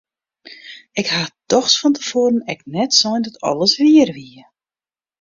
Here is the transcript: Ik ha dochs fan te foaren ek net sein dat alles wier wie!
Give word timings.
Ik 0.99 1.07
ha 1.13 1.23
dochs 1.51 1.75
fan 1.81 1.93
te 1.95 2.03
foaren 2.09 2.45
ek 2.53 2.61
net 2.75 2.91
sein 2.99 3.21
dat 3.25 3.41
alles 3.49 3.73
wier 3.81 4.09
wie! 4.17 4.39